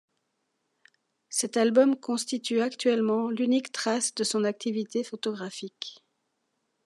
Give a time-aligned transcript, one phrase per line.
[1.29, 6.03] Cet album constitue actuellement l'unique trace de son activité photographique.